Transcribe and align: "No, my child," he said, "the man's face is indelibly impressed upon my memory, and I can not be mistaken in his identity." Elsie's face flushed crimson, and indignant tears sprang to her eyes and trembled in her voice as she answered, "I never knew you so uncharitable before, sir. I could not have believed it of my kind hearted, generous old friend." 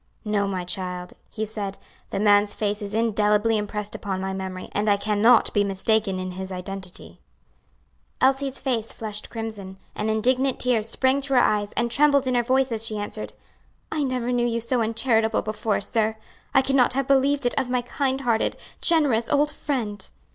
"No, 0.25 0.47
my 0.47 0.63
child," 0.65 1.13
he 1.29 1.45
said, 1.45 1.77
"the 2.09 2.19
man's 2.19 2.55
face 2.55 2.81
is 2.81 2.95
indelibly 2.95 3.55
impressed 3.55 3.93
upon 3.93 4.19
my 4.19 4.33
memory, 4.33 4.67
and 4.71 4.89
I 4.89 4.97
can 4.97 5.21
not 5.21 5.53
be 5.53 5.63
mistaken 5.63 6.17
in 6.17 6.31
his 6.31 6.51
identity." 6.51 7.19
Elsie's 8.19 8.59
face 8.59 8.93
flushed 8.93 9.29
crimson, 9.29 9.77
and 9.93 10.09
indignant 10.09 10.59
tears 10.59 10.89
sprang 10.89 11.21
to 11.21 11.35
her 11.35 11.39
eyes 11.39 11.71
and 11.77 11.91
trembled 11.91 12.25
in 12.25 12.33
her 12.33 12.41
voice 12.41 12.71
as 12.71 12.83
she 12.83 12.97
answered, 12.97 13.33
"I 13.91 14.01
never 14.03 14.31
knew 14.31 14.47
you 14.47 14.59
so 14.59 14.81
uncharitable 14.81 15.43
before, 15.43 15.81
sir. 15.81 16.17
I 16.51 16.63
could 16.63 16.75
not 16.75 16.93
have 16.93 17.05
believed 17.07 17.45
it 17.45 17.53
of 17.55 17.69
my 17.69 17.83
kind 17.83 18.21
hearted, 18.21 18.57
generous 18.81 19.29
old 19.29 19.51
friend." 19.51 20.09